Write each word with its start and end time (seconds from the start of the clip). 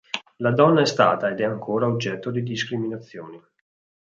La 0.37 0.49
donna 0.51 0.81
è 0.81 0.85
stata 0.87 1.29
ed 1.29 1.41
è 1.41 1.43
ancora 1.43 1.85
oggetto 1.85 2.31
di 2.31 2.41
discriminazioni. 2.41 3.39